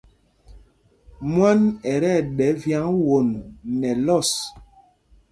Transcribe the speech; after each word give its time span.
Mwân 1.33 1.59
ɛ 1.91 1.93
tí 2.01 2.09
ɛɗɛ 2.19 2.47
vyǎŋ 2.61 2.85
won 3.07 3.27
nɛ 3.79 3.89
lɔs. 4.05 4.29